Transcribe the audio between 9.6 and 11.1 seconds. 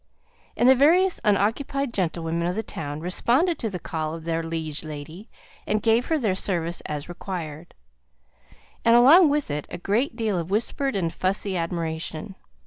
a great deal of whispered